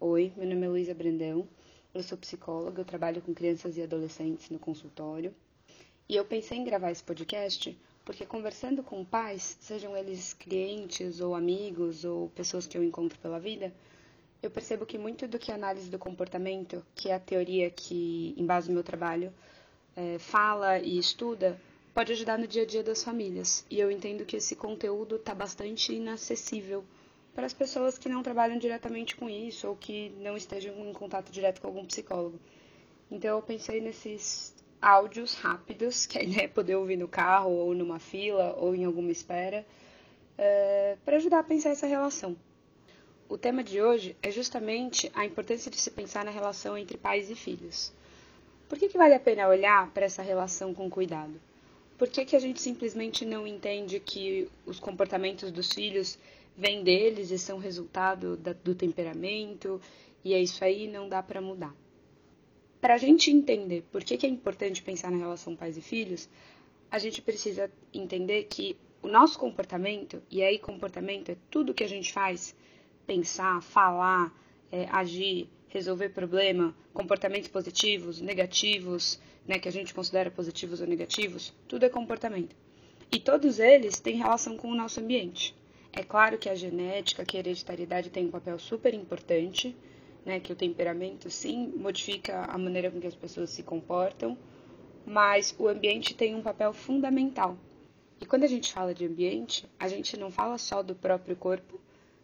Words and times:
Oi, 0.00 0.32
meu 0.36 0.46
nome 0.46 0.64
é 0.64 0.68
Luísa 0.68 0.94
Brandão, 0.94 1.48
eu 1.92 2.04
sou 2.04 2.16
psicóloga, 2.16 2.80
eu 2.80 2.84
trabalho 2.84 3.20
com 3.20 3.34
crianças 3.34 3.76
e 3.76 3.82
adolescentes 3.82 4.48
no 4.48 4.56
consultório. 4.56 5.34
E 6.08 6.14
eu 6.14 6.24
pensei 6.24 6.56
em 6.56 6.62
gravar 6.62 6.92
esse 6.92 7.02
podcast 7.02 7.76
porque 8.04 8.24
conversando 8.24 8.80
com 8.80 9.04
pais, 9.04 9.58
sejam 9.60 9.96
eles 9.96 10.34
clientes 10.34 11.20
ou 11.20 11.34
amigos 11.34 12.04
ou 12.04 12.28
pessoas 12.28 12.64
que 12.64 12.78
eu 12.78 12.84
encontro 12.84 13.18
pela 13.18 13.40
vida, 13.40 13.74
eu 14.40 14.48
percebo 14.52 14.86
que 14.86 14.96
muito 14.96 15.26
do 15.26 15.36
que 15.36 15.50
a 15.50 15.56
análise 15.56 15.90
do 15.90 15.98
comportamento, 15.98 16.80
que 16.94 17.08
é 17.08 17.14
a 17.16 17.20
teoria 17.20 17.68
que 17.68 18.36
embasa 18.38 18.70
o 18.70 18.74
meu 18.74 18.84
trabalho, 18.84 19.34
é, 19.96 20.16
fala 20.20 20.78
e 20.78 20.96
estuda, 20.96 21.60
pode 21.92 22.12
ajudar 22.12 22.38
no 22.38 22.46
dia 22.46 22.62
a 22.62 22.66
dia 22.66 22.84
das 22.84 23.02
famílias. 23.02 23.66
E 23.68 23.80
eu 23.80 23.90
entendo 23.90 24.24
que 24.24 24.36
esse 24.36 24.54
conteúdo 24.54 25.16
está 25.16 25.34
bastante 25.34 25.92
inacessível 25.92 26.84
para 27.38 27.46
as 27.46 27.52
pessoas 27.52 27.96
que 27.96 28.08
não 28.08 28.20
trabalham 28.20 28.58
diretamente 28.58 29.14
com 29.14 29.30
isso 29.30 29.68
ou 29.68 29.76
que 29.76 30.10
não 30.18 30.36
estejam 30.36 30.74
em 30.84 30.92
contato 30.92 31.30
direto 31.30 31.60
com 31.60 31.68
algum 31.68 31.84
psicólogo. 31.84 32.36
Então 33.08 33.36
eu 33.36 33.40
pensei 33.40 33.80
nesses 33.80 34.52
áudios 34.82 35.34
rápidos, 35.34 36.04
que 36.04 36.18
a 36.18 36.22
ideia 36.24 36.46
é 36.46 36.48
poder 36.48 36.74
ouvir 36.74 36.96
no 36.96 37.06
carro 37.06 37.50
ou 37.50 37.72
numa 37.76 38.00
fila 38.00 38.56
ou 38.58 38.74
em 38.74 38.84
alguma 38.84 39.12
espera, 39.12 39.64
é, 40.36 40.96
para 41.04 41.18
ajudar 41.18 41.38
a 41.38 41.44
pensar 41.44 41.70
essa 41.70 41.86
relação. 41.86 42.36
O 43.28 43.38
tema 43.38 43.62
de 43.62 43.80
hoje 43.80 44.16
é 44.20 44.32
justamente 44.32 45.08
a 45.14 45.24
importância 45.24 45.70
de 45.70 45.78
se 45.78 45.92
pensar 45.92 46.24
na 46.24 46.32
relação 46.32 46.76
entre 46.76 46.98
pais 46.98 47.30
e 47.30 47.36
filhos. 47.36 47.92
Por 48.68 48.76
que, 48.76 48.88
que 48.88 48.98
vale 48.98 49.14
a 49.14 49.20
pena 49.20 49.46
olhar 49.46 49.88
para 49.92 50.06
essa 50.06 50.22
relação 50.22 50.74
com 50.74 50.90
cuidado? 50.90 51.40
Por 51.98 52.08
que, 52.08 52.24
que 52.24 52.36
a 52.36 52.38
gente 52.38 52.62
simplesmente 52.62 53.26
não 53.26 53.44
entende 53.44 53.98
que 53.98 54.48
os 54.64 54.78
comportamentos 54.78 55.50
dos 55.50 55.72
filhos 55.72 56.16
vem 56.56 56.84
deles 56.84 57.32
e 57.32 57.38
são 57.38 57.58
resultado 57.58 58.36
da, 58.36 58.52
do 58.52 58.72
temperamento, 58.72 59.80
e 60.24 60.32
é 60.32 60.40
isso 60.40 60.64
aí, 60.64 60.86
não 60.86 61.08
dá 61.08 61.20
para 61.22 61.40
mudar. 61.40 61.74
Para 62.80 62.94
a 62.94 62.98
gente 62.98 63.32
entender 63.32 63.82
por 63.90 64.04
que, 64.04 64.16
que 64.16 64.26
é 64.26 64.28
importante 64.28 64.80
pensar 64.80 65.10
na 65.10 65.16
relação 65.16 65.56
pais 65.56 65.76
e 65.76 65.80
filhos, 65.80 66.28
a 66.88 67.00
gente 67.00 67.20
precisa 67.20 67.68
entender 67.92 68.44
que 68.44 68.76
o 69.02 69.08
nosso 69.08 69.36
comportamento, 69.36 70.22
e 70.30 70.42
aí 70.42 70.58
comportamento 70.58 71.30
é 71.30 71.36
tudo 71.50 71.74
que 71.74 71.82
a 71.82 71.88
gente 71.88 72.12
faz, 72.12 72.54
pensar, 73.06 73.60
falar, 73.60 74.32
é, 74.70 74.86
agir, 74.90 75.48
resolver 75.68 76.10
problema, 76.10 76.74
comportamentos 76.92 77.48
positivos, 77.48 78.20
negativos, 78.20 79.20
né, 79.48 79.58
que 79.58 79.66
a 79.66 79.72
gente 79.72 79.94
considera 79.94 80.30
positivos 80.30 80.82
ou 80.82 80.86
negativos, 80.86 81.54
tudo 81.66 81.86
é 81.86 81.88
comportamento. 81.88 82.54
E 83.10 83.18
todos 83.18 83.58
eles 83.58 83.98
têm 83.98 84.16
relação 84.16 84.58
com 84.58 84.68
o 84.68 84.74
nosso 84.74 85.00
ambiente. 85.00 85.56
É 85.90 86.02
claro 86.02 86.36
que 86.36 86.50
a 86.50 86.54
genética, 86.54 87.24
que 87.24 87.38
a 87.38 87.40
hereditariedade 87.40 88.10
tem 88.10 88.26
um 88.26 88.30
papel 88.30 88.58
super 88.58 88.92
importante, 88.92 89.74
né, 90.26 90.38
que 90.38 90.52
o 90.52 90.56
temperamento 90.56 91.30
sim 91.30 91.72
modifica 91.74 92.44
a 92.44 92.58
maneira 92.58 92.90
com 92.90 93.00
que 93.00 93.06
as 93.06 93.14
pessoas 93.14 93.48
se 93.48 93.62
comportam, 93.62 94.36
mas 95.06 95.56
o 95.58 95.66
ambiente 95.66 96.14
tem 96.14 96.34
um 96.34 96.42
papel 96.42 96.74
fundamental. 96.74 97.56
E 98.20 98.26
quando 98.26 98.44
a 98.44 98.48
gente 98.48 98.70
fala 98.70 98.92
de 98.92 99.06
ambiente, 99.06 99.66
a 99.78 99.88
gente 99.88 100.18
não 100.18 100.30
fala 100.30 100.58
só 100.58 100.82
do 100.82 100.94
próprio 100.94 101.34
corpo, 101.34 101.80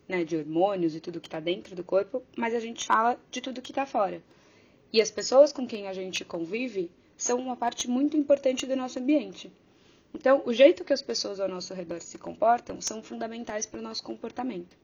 né, 0.07 0.23
de 0.25 0.37
hormônios 0.37 0.95
e 0.95 1.01
tudo 1.01 1.21
que 1.21 1.29
está 1.29 1.41
dentro 1.41 1.75
do 1.75 1.83
corpo, 1.83 2.23
mas 2.37 2.55
a 2.55 2.61
gente 2.61 2.85
fala 2.85 3.19
de 3.31 3.41
tudo 3.41 3.63
que 3.63 3.73
está 3.73 3.87
fora. 3.87 4.23
E 4.93 5.01
as 5.01 5.11
pessoas 5.11 5.51
com 5.51 5.67
quem 5.67 5.89
a 5.89 5.95
gente 5.95 6.23
convive 6.23 6.91
são 7.17 7.39
uma 7.39 7.57
parte 7.57 7.89
muito 7.89 8.17
importante 8.17 8.67
do 8.67 8.77
nosso 8.77 8.99
ambiente. 8.99 9.53
Então, 10.15 10.43
o 10.47 10.53
jeito 10.53 10.85
que 10.85 10.93
as 10.93 11.03
pessoas 11.03 11.41
ao 11.41 11.49
nosso 11.49 11.75
redor 11.75 12.01
se 12.01 12.19
comportam 12.19 12.81
são 12.81 13.03
fundamentais 13.03 13.67
para 13.67 13.81
o 13.81 13.83
nosso 13.83 14.03
comportamento. 14.03 14.77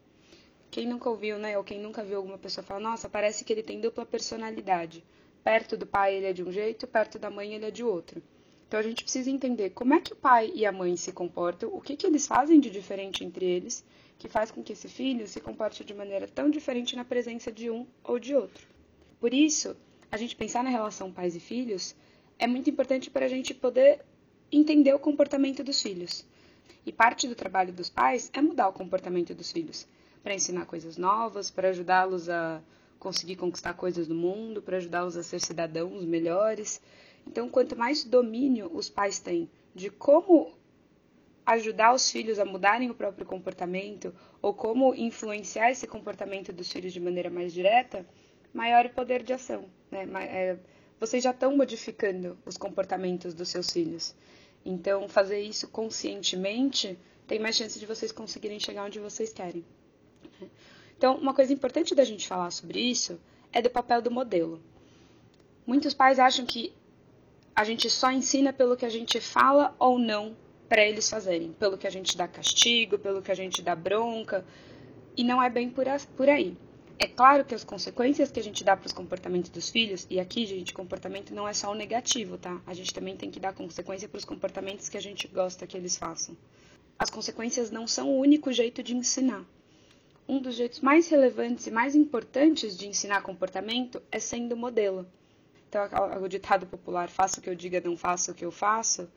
Quem 0.70 0.86
nunca 0.86 1.08
ouviu, 1.08 1.39
né, 1.39 1.56
ou 1.56 1.64
quem 1.64 1.81
nunca 1.81 2.05
viu 2.05 2.17
alguma 2.17 2.39
pessoa 2.39 2.64
falar, 2.64 2.81
nossa, 2.81 3.08
parece 3.08 3.45
que 3.45 3.53
ele 3.53 3.62
tem 3.62 3.81
dupla 3.81 4.06
personalidade. 4.06 5.05
Perto 5.42 5.77
do 5.77 5.86
pai 5.86 6.17
ele 6.17 6.27
é 6.27 6.33
de 6.33 6.42
um 6.42 6.53
jeito, 6.53 6.86
perto 6.86 7.19
da 7.19 7.31
mãe 7.31 7.55
ele 7.55 7.64
é 7.64 7.70
de 7.70 7.83
outro. 7.83 8.23
Então 8.69 8.78
a 8.78 8.83
gente 8.83 9.03
precisa 9.03 9.28
entender 9.28 9.70
como 9.70 9.95
é 9.95 10.01
que 10.01 10.12
o 10.12 10.17
pai 10.17 10.52
e 10.55 10.64
a 10.64 10.70
mãe 10.70 10.97
se 10.97 11.11
comportam, 11.11 11.74
o 11.74 11.80
que, 11.80 11.97
que 11.97 12.07
eles 12.07 12.24
fazem 12.24 12.61
de 12.61 12.70
diferente 12.70 13.24
entre 13.24 13.45
eles, 13.45 13.85
que 14.17 14.29
faz 14.29 14.52
com 14.52 14.62
que 14.62 14.74
esse 14.74 14.86
filho 14.86 15.27
se 15.27 15.41
comporte 15.41 15.85
de 15.85 15.92
maneira 15.92 16.29
tão 16.29 16.48
diferente 16.48 16.95
na 16.95 17.05
presença 17.05 17.51
de 17.51 17.68
um 17.68 17.85
ou 18.05 18.18
de 18.18 18.33
outro. 18.33 18.64
Por 19.18 19.35
isso, 19.35 19.77
a 20.12 20.17
gente 20.17 20.36
pensar 20.36 20.62
na 20.62 20.70
relação 20.70 21.11
pais 21.11 21.35
e 21.35 21.41
filhos 21.41 21.97
é 22.40 22.46
muito 22.46 22.70
importante 22.70 23.11
para 23.11 23.27
a 23.27 23.28
gente 23.28 23.52
poder 23.52 24.01
entender 24.51 24.95
o 24.95 24.98
comportamento 24.98 25.62
dos 25.62 25.80
filhos. 25.80 26.24
E 26.86 26.90
parte 26.90 27.28
do 27.28 27.34
trabalho 27.34 27.70
dos 27.70 27.90
pais 27.90 28.30
é 28.33 28.40
mudar 28.40 28.68
o 28.68 28.73
comportamento 28.73 29.34
dos 29.34 29.52
filhos, 29.52 29.86
para 30.23 30.34
ensinar 30.34 30.64
coisas 30.64 30.96
novas, 30.96 31.50
para 31.50 31.68
ajudá-los 31.68 32.30
a 32.30 32.62
conseguir 32.98 33.36
conquistar 33.36 33.74
coisas 33.74 34.08
do 34.08 34.14
mundo, 34.14 34.62
para 34.62 34.79
ajudá-los 34.79 35.18
a 35.18 35.23
ser 35.23 35.39
cidadãos 35.40 36.02
melhores. 36.06 36.80
Então, 37.27 37.46
quanto 37.48 37.77
mais 37.77 38.05
domínio 38.05 38.70
os 38.73 38.89
pais 38.89 39.20
têm 39.20 39.48
de 39.74 39.90
como 39.90 40.50
ajudar 41.45 41.95
os 41.95 42.11
filhos 42.11 42.39
a 42.39 42.45
mudarem 42.46 42.90
o 42.90 42.95
próprio 42.95 43.27
comportamento 43.27 44.14
ou 44.40 44.55
como 44.55 44.95
influenciar 44.95 45.70
esse 45.70 45.86
comportamento 45.86 46.52
dos 46.55 46.73
filhos 46.73 46.92
de 46.92 47.00
maneira 47.00 47.29
mais 47.29 47.52
direta, 47.52 48.06
maior 48.55 48.86
o 48.86 48.90
poder 48.90 49.23
de 49.23 49.34
ação. 49.34 49.67
Né? 49.90 50.06
Vocês 51.00 51.24
já 51.24 51.30
estão 51.30 51.56
modificando 51.56 52.38
os 52.44 52.58
comportamentos 52.58 53.33
dos 53.33 53.48
seus 53.48 53.70
filhos. 53.70 54.14
Então, 54.64 55.08
fazer 55.08 55.40
isso 55.40 55.66
conscientemente 55.68 56.98
tem 57.27 57.38
mais 57.38 57.56
chance 57.56 57.78
de 57.78 57.86
vocês 57.86 58.12
conseguirem 58.12 58.61
chegar 58.61 58.84
onde 58.84 59.00
vocês 59.00 59.33
querem. 59.33 59.64
Então, 60.98 61.16
uma 61.16 61.33
coisa 61.33 61.50
importante 61.50 61.94
da 61.94 62.05
gente 62.05 62.28
falar 62.28 62.50
sobre 62.50 62.78
isso 62.78 63.18
é 63.50 63.62
do 63.62 63.70
papel 63.70 64.02
do 64.02 64.11
modelo. 64.11 64.61
Muitos 65.66 65.94
pais 65.94 66.18
acham 66.18 66.44
que 66.44 66.74
a 67.56 67.64
gente 67.64 67.88
só 67.88 68.11
ensina 68.11 68.52
pelo 68.52 68.77
que 68.77 68.84
a 68.84 68.90
gente 68.90 69.18
fala 69.18 69.74
ou 69.78 69.98
não 69.98 70.36
para 70.68 70.84
eles 70.84 71.08
fazerem, 71.08 71.52
pelo 71.52 71.78
que 71.78 71.86
a 71.86 71.90
gente 71.90 72.14
dá 72.14 72.28
castigo, 72.28 72.98
pelo 72.98 73.22
que 73.22 73.32
a 73.32 73.34
gente 73.34 73.62
dá 73.62 73.74
bronca, 73.74 74.44
e 75.17 75.24
não 75.24 75.42
é 75.42 75.48
bem 75.48 75.70
por 75.70 76.28
aí. 76.28 76.55
É 77.02 77.06
claro 77.06 77.46
que 77.46 77.55
as 77.55 77.64
consequências 77.64 78.30
que 78.30 78.38
a 78.38 78.42
gente 78.42 78.62
dá 78.62 78.77
para 78.77 78.86
os 78.86 78.92
comportamentos 78.92 79.48
dos 79.48 79.70
filhos, 79.70 80.06
e 80.11 80.20
aqui, 80.20 80.44
gente, 80.44 80.74
comportamento 80.74 81.34
não 81.34 81.48
é 81.48 81.55
só 81.55 81.72
o 81.72 81.74
negativo, 81.74 82.36
tá? 82.36 82.61
A 82.66 82.74
gente 82.74 82.92
também 82.92 83.16
tem 83.16 83.30
que 83.30 83.40
dar 83.40 83.55
consequência 83.55 84.06
para 84.06 84.18
os 84.18 84.24
comportamentos 84.27 84.86
que 84.90 84.98
a 84.98 85.00
gente 85.00 85.27
gosta 85.27 85.66
que 85.66 85.78
eles 85.78 85.96
façam. 85.96 86.36
As 86.98 87.08
consequências 87.08 87.70
não 87.70 87.86
são 87.86 88.11
o 88.11 88.18
único 88.18 88.52
jeito 88.52 88.83
de 88.83 88.94
ensinar. 88.94 89.46
Um 90.28 90.42
dos 90.42 90.56
jeitos 90.56 90.80
mais 90.80 91.08
relevantes 91.08 91.66
e 91.66 91.70
mais 91.70 91.94
importantes 91.94 92.77
de 92.77 92.86
ensinar 92.86 93.22
comportamento 93.22 94.02
é 94.12 94.18
sendo 94.18 94.55
modelo. 94.55 95.06
Então, 95.70 95.88
o 96.22 96.28
ditado 96.28 96.67
popular, 96.67 97.08
faça 97.08 97.40
o 97.40 97.42
que 97.42 97.48
eu 97.48 97.55
diga, 97.55 97.80
não 97.82 97.96
faça 97.96 98.30
o 98.30 98.34
que 98.34 98.44
eu 98.44 98.52
faço, 98.52 99.08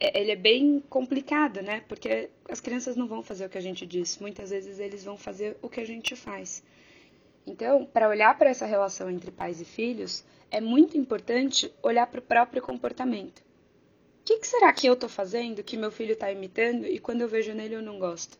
ele 0.00 0.32
é 0.32 0.36
bem 0.36 0.82
complicado, 0.88 1.62
né? 1.62 1.82
Porque 1.88 2.30
as 2.48 2.60
crianças 2.60 2.96
não 2.96 3.06
vão 3.06 3.22
fazer 3.22 3.46
o 3.46 3.48
que 3.48 3.58
a 3.58 3.62
gente 3.62 3.86
diz. 3.86 4.18
Muitas 4.18 4.50
vezes 4.50 4.78
eles 4.78 5.04
vão 5.04 5.16
fazer 5.16 5.56
o 5.62 5.68
que 5.68 5.80
a 5.80 5.86
gente 5.86 6.16
faz. 6.16 6.62
Então, 7.46 7.84
para 7.84 8.08
olhar 8.08 8.36
para 8.38 8.50
essa 8.50 8.66
relação 8.66 9.10
entre 9.10 9.30
pais 9.30 9.60
e 9.60 9.64
filhos, 9.64 10.24
é 10.50 10.60
muito 10.60 10.96
importante 10.96 11.72
olhar 11.82 12.06
para 12.06 12.20
o 12.20 12.22
próprio 12.22 12.62
comportamento. 12.62 13.40
O 13.40 14.24
que, 14.24 14.38
que, 14.38 14.46
será 14.46 14.72
que 14.72 14.86
eu 14.86 14.94
estou 14.94 15.08
fazendo 15.08 15.62
que 15.62 15.76
meu 15.76 15.90
filho 15.90 16.14
está 16.14 16.32
imitando 16.32 16.86
e 16.86 16.98
quando 16.98 17.20
eu 17.20 17.28
vejo 17.28 17.52
nele 17.52 17.74
eu 17.74 17.82
não 17.82 17.98
gosto? 17.98 18.38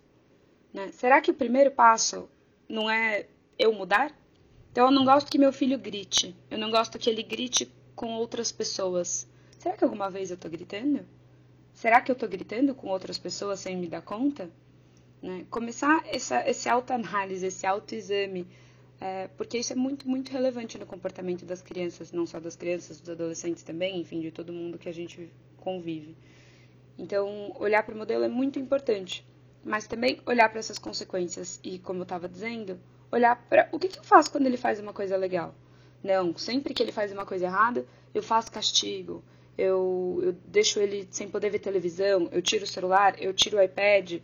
Né? 0.72 0.90
Será 0.92 1.20
que 1.20 1.30
o 1.30 1.34
primeiro 1.34 1.70
passo 1.70 2.28
não 2.66 2.90
é 2.90 3.26
eu 3.58 3.72
mudar? 3.72 4.16
Então, 4.72 4.86
eu 4.86 4.90
não 4.90 5.04
gosto 5.04 5.30
que 5.30 5.38
meu 5.38 5.52
filho 5.52 5.78
grite. 5.78 6.34
Eu 6.50 6.56
não 6.56 6.70
gosto 6.70 6.98
que 6.98 7.10
ele 7.10 7.22
grite 7.22 7.70
com 7.94 8.14
outras 8.14 8.50
pessoas. 8.50 9.28
Será 9.58 9.76
que 9.76 9.84
alguma 9.84 10.10
vez 10.10 10.30
eu 10.30 10.34
estou 10.34 10.50
gritando? 10.50 11.06
Será 11.74 12.00
que 12.00 12.10
eu 12.10 12.14
estou 12.14 12.28
gritando 12.28 12.74
com 12.74 12.88
outras 12.88 13.18
pessoas 13.18 13.60
sem 13.60 13.76
me 13.76 13.88
dar 13.88 14.00
conta? 14.00 14.48
Né? 15.20 15.44
Começar 15.50 16.02
essa, 16.06 16.48
esse 16.48 16.68
autoanálise, 16.68 17.46
esse 17.46 17.66
autoexame 17.66 18.46
é, 19.00 19.28
porque 19.36 19.58
isso 19.58 19.72
é 19.72 19.76
muito, 19.76 20.08
muito 20.08 20.30
relevante 20.30 20.78
no 20.78 20.86
comportamento 20.86 21.44
das 21.44 21.60
crianças, 21.60 22.12
não 22.12 22.26
só 22.26 22.40
das 22.40 22.56
crianças, 22.56 23.00
dos 23.00 23.10
adolescentes 23.10 23.62
também, 23.62 24.00
enfim, 24.00 24.20
de 24.20 24.30
todo 24.30 24.52
mundo 24.52 24.78
que 24.78 24.88
a 24.88 24.94
gente 24.94 25.30
convive. 25.58 26.16
Então, 26.96 27.54
olhar 27.58 27.82
para 27.82 27.94
o 27.94 27.98
modelo 27.98 28.24
é 28.24 28.28
muito 28.28 28.58
importante, 28.58 29.26
mas 29.64 29.86
também 29.86 30.20
olhar 30.24 30.48
para 30.48 30.58
essas 30.58 30.78
consequências 30.78 31.60
e, 31.62 31.78
como 31.78 32.00
eu 32.00 32.04
estava 32.04 32.28
dizendo, 32.28 32.78
olhar 33.10 33.36
para 33.48 33.68
o 33.72 33.78
que, 33.78 33.88
que 33.88 33.98
eu 33.98 34.04
faço 34.04 34.30
quando 34.30 34.46
ele 34.46 34.56
faz 34.56 34.78
uma 34.78 34.92
coisa 34.92 35.16
legal. 35.16 35.54
Não, 36.02 36.36
sempre 36.36 36.72
que 36.72 36.82
ele 36.82 36.92
faz 36.92 37.12
uma 37.12 37.26
coisa 37.26 37.46
errada, 37.46 37.86
eu 38.14 38.22
faço 38.22 38.52
castigo, 38.52 39.24
eu, 39.56 40.20
eu 40.22 40.32
deixo 40.46 40.80
ele 40.80 41.08
sem 41.10 41.28
poder 41.28 41.50
ver 41.50 41.58
televisão, 41.58 42.28
eu 42.32 42.42
tiro 42.42 42.64
o 42.64 42.66
celular, 42.66 43.20
eu 43.22 43.32
tiro 43.32 43.58
o 43.58 43.62
iPad, 43.62 44.20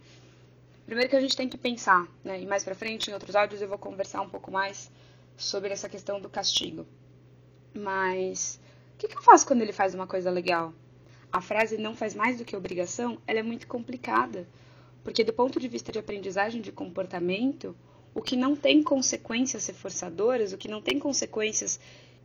Primeiro 0.90 1.08
que 1.08 1.14
a 1.14 1.20
gente 1.20 1.36
tem 1.36 1.48
que 1.48 1.56
pensar, 1.56 2.04
né? 2.24 2.42
E 2.42 2.44
mais 2.44 2.64
para 2.64 2.74
frente, 2.74 3.08
em 3.08 3.14
outros 3.14 3.36
áudios, 3.36 3.62
eu 3.62 3.68
vou 3.68 3.78
conversar 3.78 4.22
um 4.22 4.28
pouco 4.28 4.50
mais 4.50 4.90
sobre 5.36 5.72
essa 5.72 5.88
questão 5.88 6.20
do 6.20 6.28
castigo. 6.28 6.84
Mas 7.72 8.60
o 8.94 8.98
que, 8.98 9.06
que 9.06 9.16
eu 9.16 9.22
faço 9.22 9.46
quando 9.46 9.62
ele 9.62 9.72
faz 9.72 9.94
uma 9.94 10.08
coisa 10.08 10.32
legal? 10.32 10.74
A 11.30 11.40
frase 11.40 11.78
não 11.78 11.94
faz 11.94 12.12
mais 12.12 12.38
do 12.38 12.44
que 12.44 12.56
obrigação, 12.56 13.18
ela 13.24 13.38
é 13.38 13.42
muito 13.44 13.68
complicada, 13.68 14.48
porque 15.04 15.22
do 15.22 15.32
ponto 15.32 15.60
de 15.60 15.68
vista 15.68 15.92
de 15.92 16.00
aprendizagem 16.00 16.60
de 16.60 16.72
comportamento, 16.72 17.76
o 18.12 18.20
que 18.20 18.34
não 18.34 18.56
tem 18.56 18.82
consequências 18.82 19.68
reforçadoras, 19.68 20.52
o 20.52 20.58
que 20.58 20.66
não 20.66 20.82
tem 20.82 20.98
consequências 20.98 21.78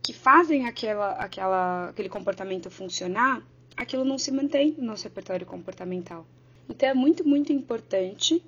que 0.06 0.12
fazem 0.12 0.68
aquela, 0.68 1.14
aquela, 1.14 1.88
aquele 1.88 2.08
comportamento 2.08 2.70
funcionar, 2.70 3.42
aquilo 3.76 4.04
não 4.04 4.16
se 4.16 4.30
mantém 4.30 4.72
no 4.78 4.84
nosso 4.84 5.02
repertório 5.02 5.44
comportamental. 5.44 6.24
Então 6.68 6.88
é 6.88 6.94
muito, 6.94 7.26
muito 7.26 7.52
importante 7.52 8.40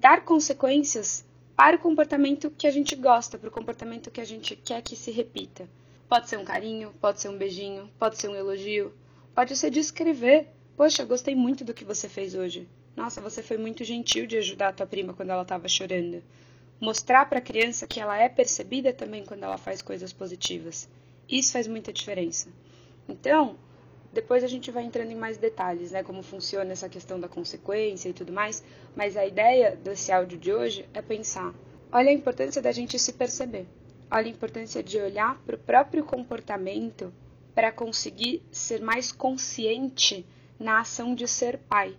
dar 0.00 0.24
consequências 0.24 1.24
para 1.54 1.76
o 1.76 1.78
comportamento 1.78 2.50
que 2.50 2.66
a 2.66 2.72
gente 2.72 2.96
gosta, 2.96 3.38
para 3.38 3.48
o 3.48 3.52
comportamento 3.52 4.10
que 4.10 4.20
a 4.20 4.24
gente 4.24 4.56
quer 4.56 4.82
que 4.82 4.96
se 4.96 5.12
repita. 5.12 5.68
Pode 6.08 6.28
ser 6.28 6.38
um 6.38 6.44
carinho, 6.44 6.92
pode 7.00 7.20
ser 7.20 7.28
um 7.28 7.38
beijinho, 7.38 7.88
pode 7.96 8.18
ser 8.18 8.26
um 8.26 8.34
elogio, 8.34 8.92
pode 9.32 9.56
ser 9.56 9.70
descrever. 9.70 10.48
Poxa, 10.76 11.04
gostei 11.04 11.36
muito 11.36 11.64
do 11.64 11.72
que 11.72 11.84
você 11.84 12.08
fez 12.08 12.34
hoje. 12.34 12.66
Nossa, 12.96 13.20
você 13.20 13.44
foi 13.44 13.58
muito 13.58 13.84
gentil 13.84 14.26
de 14.26 14.38
ajudar 14.38 14.70
a 14.70 14.72
tua 14.72 14.86
prima 14.86 15.14
quando 15.14 15.30
ela 15.30 15.42
estava 15.42 15.68
chorando. 15.68 16.20
Mostrar 16.80 17.28
para 17.28 17.38
a 17.38 17.42
criança 17.42 17.86
que 17.86 18.00
ela 18.00 18.18
é 18.18 18.28
percebida 18.28 18.92
também 18.92 19.24
quando 19.24 19.42
ela 19.42 19.58
faz 19.58 19.82
coisas 19.82 20.12
positivas. 20.12 20.88
Isso 21.28 21.52
faz 21.52 21.66
muita 21.66 21.92
diferença. 21.92 22.48
Então, 23.06 23.58
depois 24.12 24.42
a 24.42 24.48
gente 24.48 24.70
vai 24.70 24.84
entrando 24.84 25.10
em 25.10 25.16
mais 25.16 25.36
detalhes, 25.36 25.92
né? 25.92 26.02
Como 26.02 26.22
funciona 26.22 26.72
essa 26.72 26.88
questão 26.88 27.20
da 27.20 27.28
consequência 27.28 28.08
e 28.08 28.12
tudo 28.12 28.32
mais. 28.32 28.64
Mas 28.96 29.16
a 29.16 29.26
ideia 29.26 29.76
desse 29.76 30.10
áudio 30.10 30.38
de 30.38 30.52
hoje 30.52 30.88
é 30.94 31.02
pensar: 31.02 31.54
olha 31.92 32.10
a 32.10 32.14
importância 32.14 32.62
da 32.62 32.72
gente 32.72 32.98
se 32.98 33.12
perceber. 33.12 33.66
Olha 34.10 34.26
a 34.26 34.30
importância 34.30 34.82
de 34.82 34.98
olhar 34.98 35.38
para 35.46 35.54
o 35.54 35.58
próprio 35.58 36.02
comportamento 36.02 37.12
para 37.54 37.70
conseguir 37.70 38.42
ser 38.50 38.80
mais 38.80 39.12
consciente 39.12 40.26
na 40.58 40.80
ação 40.80 41.14
de 41.14 41.28
ser 41.28 41.58
pai. 41.58 41.94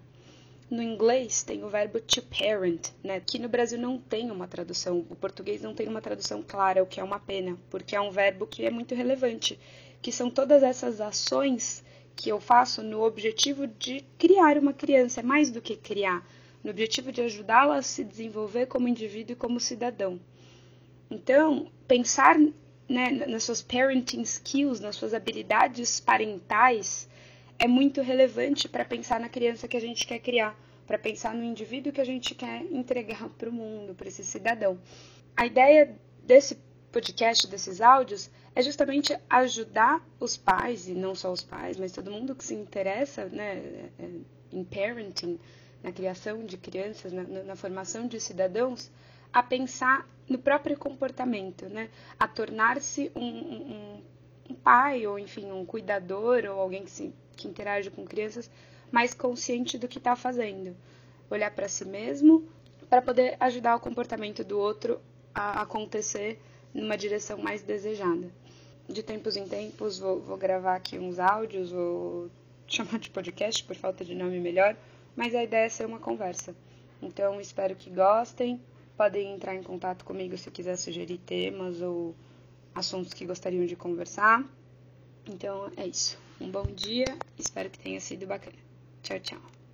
No 0.71 0.81
inglês 0.81 1.43
tem 1.43 1.65
o 1.65 1.69
verbo 1.69 1.99
to 1.99 2.21
parent, 2.21 2.91
né? 3.03 3.19
Que 3.19 3.37
no 3.37 3.49
Brasil 3.49 3.77
não 3.77 3.97
tem 3.97 4.31
uma 4.31 4.47
tradução. 4.47 5.05
O 5.09 5.15
português 5.17 5.61
não 5.61 5.75
tem 5.75 5.85
uma 5.85 5.99
tradução 6.01 6.41
clara, 6.41 6.81
o 6.81 6.85
que 6.87 6.97
é 6.97 7.03
uma 7.03 7.19
pena, 7.19 7.57
porque 7.69 7.93
é 7.93 7.99
um 7.99 8.09
verbo 8.09 8.47
que 8.47 8.65
é 8.65 8.71
muito 8.71 8.95
relevante, 8.95 9.59
que 10.01 10.13
são 10.13 10.29
todas 10.29 10.63
essas 10.63 11.01
ações 11.01 11.83
que 12.15 12.29
eu 12.29 12.39
faço 12.39 12.81
no 12.81 13.03
objetivo 13.03 13.67
de 13.67 14.05
criar 14.17 14.57
uma 14.57 14.71
criança, 14.71 15.19
é 15.19 15.23
mais 15.23 15.51
do 15.51 15.61
que 15.61 15.75
criar, 15.75 16.25
no 16.63 16.71
objetivo 16.71 17.11
de 17.11 17.21
ajudá-la 17.21 17.75
a 17.75 17.81
se 17.81 18.01
desenvolver 18.01 18.67
como 18.67 18.87
indivíduo 18.87 19.33
e 19.33 19.35
como 19.35 19.59
cidadão. 19.59 20.21
Então, 21.09 21.69
pensar 21.85 22.39
né, 22.87 23.09
nas 23.27 23.43
suas 23.43 23.61
parenting 23.61 24.21
skills, 24.21 24.79
nas 24.79 24.95
suas 24.95 25.13
habilidades 25.13 25.99
parentais, 25.99 27.09
é 27.61 27.67
muito 27.67 28.01
relevante 28.01 28.67
para 28.67 28.83
pensar 28.83 29.19
na 29.19 29.29
criança 29.29 29.67
que 29.67 29.77
a 29.77 29.79
gente 29.79 30.07
quer 30.07 30.17
criar, 30.17 30.59
para 30.87 30.97
pensar 30.97 31.35
no 31.35 31.43
indivíduo 31.43 31.93
que 31.93 32.01
a 32.01 32.05
gente 32.05 32.33
quer 32.33 32.63
entregar 32.71 33.29
para 33.29 33.47
o 33.47 33.53
mundo, 33.53 33.93
para 33.93 34.07
esse 34.07 34.23
cidadão. 34.23 34.79
A 35.37 35.45
ideia 35.45 35.95
desse 36.23 36.57
podcast, 36.91 37.47
desses 37.47 37.79
áudios, 37.79 38.31
é 38.55 38.63
justamente 38.63 39.15
ajudar 39.29 40.03
os 40.19 40.35
pais, 40.35 40.89
e 40.89 40.95
não 40.95 41.13
só 41.13 41.31
os 41.31 41.43
pais, 41.43 41.77
mas 41.77 41.91
todo 41.91 42.09
mundo 42.09 42.33
que 42.33 42.43
se 42.43 42.55
interessa 42.55 43.25
né, 43.25 43.89
é, 43.99 44.09
em 44.51 44.63
parenting, 44.63 45.39
na 45.83 45.91
criação 45.91 46.43
de 46.43 46.57
crianças, 46.57 47.13
na, 47.13 47.23
na 47.23 47.55
formação 47.55 48.07
de 48.07 48.19
cidadãos, 48.19 48.89
a 49.31 49.43
pensar 49.43 50.09
no 50.27 50.39
próprio 50.39 50.75
comportamento, 50.75 51.69
né? 51.69 51.91
a 52.17 52.27
tornar-se 52.27 53.11
um, 53.15 53.21
um, 53.23 54.01
um, 54.49 54.55
pai, 54.55 55.05
ou 55.05 55.19
enfim, 55.19 55.51
um 55.51 55.63
cuidador, 55.63 56.43
ou 56.45 56.59
alguém 56.59 56.83
que 56.83 56.89
se 56.91 57.13
que 57.35 57.47
interage 57.47 57.89
com 57.89 58.05
crianças 58.05 58.49
mais 58.91 59.13
consciente 59.13 59.77
do 59.77 59.87
que 59.87 59.97
está 59.97 60.15
fazendo. 60.15 60.75
Olhar 61.29 61.51
para 61.51 61.67
si 61.67 61.85
mesmo 61.85 62.47
para 62.91 63.01
poder 63.01 63.37
ajudar 63.39 63.77
o 63.77 63.79
comportamento 63.79 64.43
do 64.43 64.59
outro 64.59 64.99
a 65.33 65.61
acontecer 65.61 66.37
numa 66.73 66.97
direção 66.97 67.37
mais 67.37 67.61
desejada. 67.61 68.29
De 68.85 69.01
tempos 69.01 69.37
em 69.37 69.47
tempos 69.47 69.97
vou, 69.97 70.19
vou 70.19 70.35
gravar 70.35 70.75
aqui 70.75 70.99
uns 70.99 71.17
áudios, 71.17 71.71
vou 71.71 72.29
chamar 72.67 72.99
de 72.99 73.09
podcast 73.09 73.63
por 73.63 73.77
falta 73.77 74.03
de 74.03 74.13
nome 74.13 74.41
melhor, 74.41 74.75
mas 75.15 75.33
a 75.33 75.41
ideia 75.41 75.65
é 75.65 75.69
ser 75.69 75.85
uma 75.85 75.99
conversa. 75.99 76.53
Então 77.01 77.39
espero 77.39 77.75
que 77.75 77.89
gostem. 77.89 78.59
Podem 78.97 79.33
entrar 79.33 79.55
em 79.55 79.63
contato 79.63 80.03
comigo 80.03 80.37
se 80.37 80.51
quiser 80.51 80.75
sugerir 80.75 81.17
temas 81.19 81.81
ou 81.81 82.13
assuntos 82.75 83.13
que 83.13 83.25
gostariam 83.25 83.65
de 83.65 83.75
conversar. 83.77 84.43
Então 85.25 85.71
é 85.77 85.87
isso. 85.87 86.19
Um 86.41 86.49
bom 86.49 86.73
dia, 86.73 87.15
espero 87.37 87.69
que 87.69 87.77
tenha 87.77 88.01
sido 88.01 88.25
bacana. 88.25 88.57
Tchau, 89.03 89.19
tchau. 89.19 89.60